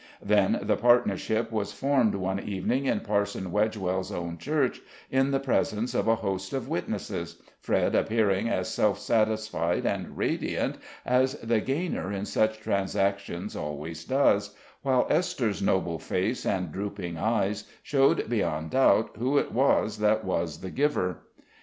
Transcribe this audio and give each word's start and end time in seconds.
Then 0.23 0.61
the 0.63 0.77
partnership 0.77 1.51
was 1.51 1.71
formed 1.73 2.15
one 2.15 2.39
evening 2.39 2.87
in 2.87 3.01
Parson 3.01 3.51
Wedgewell's 3.51 4.11
own 4.11 4.39
church, 4.39 4.81
in 5.11 5.29
the 5.29 5.39
presence 5.39 5.93
of 5.93 6.07
a 6.07 6.15
host 6.15 6.53
of 6.53 6.67
witnesses, 6.67 7.39
Fred 7.59 7.93
appearing 7.93 8.49
as 8.49 8.67
self 8.67 8.97
satisfied 8.97 9.85
and 9.85 10.17
radiant 10.17 10.77
as 11.05 11.35
the 11.35 11.59
gainer 11.59 12.11
in 12.11 12.25
such 12.25 12.61
transactions 12.61 13.55
always 13.55 14.03
does, 14.03 14.55
while 14.81 15.05
Esther's 15.11 15.61
noble 15.61 15.99
face 15.99 16.47
and 16.47 16.71
drooping 16.71 17.19
eyes 17.19 17.65
showed 17.83 18.27
beyond 18.27 18.71
doubt 18.71 19.11
who 19.19 19.37
it 19.37 19.51
was 19.51 19.99
that 19.99 20.23
was 20.25 20.61
the 20.61 20.71
giver. 20.71 21.21